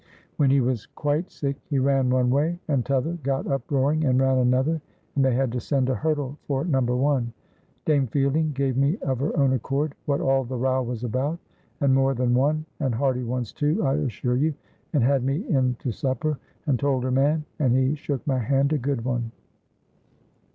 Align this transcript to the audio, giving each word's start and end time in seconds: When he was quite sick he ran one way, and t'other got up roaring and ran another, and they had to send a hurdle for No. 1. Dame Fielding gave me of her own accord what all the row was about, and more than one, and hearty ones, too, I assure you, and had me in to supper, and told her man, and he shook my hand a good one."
When 0.37 0.49
he 0.49 0.61
was 0.61 0.87
quite 0.87 1.29
sick 1.29 1.57
he 1.69 1.77
ran 1.77 2.09
one 2.09 2.31
way, 2.31 2.57
and 2.67 2.83
t'other 2.83 3.19
got 3.21 3.45
up 3.45 3.69
roaring 3.69 4.03
and 4.03 4.19
ran 4.19 4.39
another, 4.39 4.81
and 5.15 5.23
they 5.23 5.35
had 5.35 5.51
to 5.51 5.59
send 5.59 5.89
a 5.89 5.93
hurdle 5.93 6.39
for 6.47 6.65
No. 6.65 6.79
1. 6.81 7.31
Dame 7.85 8.07
Fielding 8.07 8.51
gave 8.53 8.75
me 8.75 8.97
of 9.03 9.19
her 9.19 9.37
own 9.37 9.53
accord 9.53 9.93
what 10.07 10.19
all 10.19 10.43
the 10.43 10.57
row 10.57 10.81
was 10.81 11.03
about, 11.03 11.37
and 11.81 11.93
more 11.93 12.15
than 12.15 12.33
one, 12.33 12.65
and 12.79 12.95
hearty 12.95 13.21
ones, 13.23 13.53
too, 13.53 13.83
I 13.85 13.93
assure 13.97 14.37
you, 14.37 14.55
and 14.91 15.03
had 15.03 15.23
me 15.23 15.45
in 15.49 15.75
to 15.81 15.91
supper, 15.91 16.39
and 16.65 16.79
told 16.79 17.03
her 17.03 17.11
man, 17.11 17.45
and 17.59 17.71
he 17.75 17.93
shook 17.93 18.25
my 18.25 18.39
hand 18.39 18.73
a 18.73 18.79
good 18.79 19.05
one." 19.05 19.31